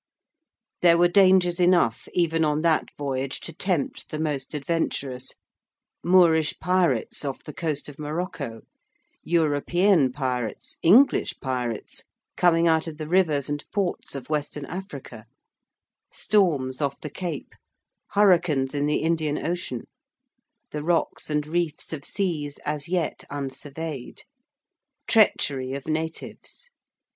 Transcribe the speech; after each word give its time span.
There 0.81 0.97
were 0.97 1.07
dangers 1.07 1.59
enough 1.59 2.07
even 2.11 2.43
on 2.43 2.63
that 2.63 2.85
voyage 2.97 3.39
to 3.41 3.53
tempt 3.53 4.09
the 4.09 4.17
most 4.17 4.55
adventurous: 4.55 5.33
Moorish 6.03 6.57
pirates 6.57 7.23
off 7.23 7.43
the 7.43 7.53
coast 7.53 7.87
of 7.87 7.99
Morocco: 7.99 8.61
European 9.21 10.11
pirates 10.11 10.79
English 10.81 11.35
pirates 11.39 12.03
coming 12.35 12.67
out 12.67 12.87
of 12.87 12.97
the 12.97 13.07
rivers 13.07 13.47
and 13.47 13.63
ports 13.71 14.15
of 14.15 14.27
Western 14.27 14.65
Africa: 14.65 15.25
storms 16.11 16.81
off 16.81 16.99
the 17.01 17.11
Cape: 17.11 17.53
hurricanes 18.13 18.73
in 18.73 18.87
the 18.87 19.03
Indian 19.03 19.37
Ocean: 19.45 19.83
the 20.71 20.81
rocks 20.81 21.29
and 21.29 21.45
reefs 21.45 21.93
of 21.93 22.05
seas 22.05 22.57
as 22.65 22.89
yet 22.89 23.23
unsurveyed: 23.29 24.23
treachery 25.05 25.73
of 25.73 25.85
natives. 25.85 26.71